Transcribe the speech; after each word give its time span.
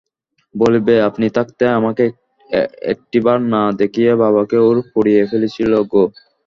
বলিবে, 0.55 0.95
আপনি 1.09 1.25
থাকতে 1.37 1.63
আমাকে 1.79 2.03
একটিবার 2.91 3.37
না 3.53 3.61
দেখিয়ে 3.81 4.11
বাবাকে 4.21 4.57
ওরা 4.61 4.81
পুড়িয়ে 4.91 5.23
ফেলেছিল 5.31 5.71
গো! 5.91 6.03